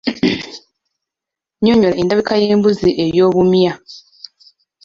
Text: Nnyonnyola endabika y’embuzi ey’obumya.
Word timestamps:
Nnyonnyola 1.57 1.95
endabika 2.01 2.33
y’embuzi 2.43 2.89
ey’obumya. 3.03 3.73